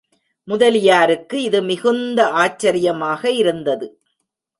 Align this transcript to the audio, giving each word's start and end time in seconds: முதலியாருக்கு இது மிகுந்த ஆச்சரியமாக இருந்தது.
முதலியாருக்கு 0.47 1.41
இது 1.41 1.61
மிகுந்த 1.61 2.25
ஆச்சரியமாக 2.27 3.31
இருந்தது. 3.31 3.87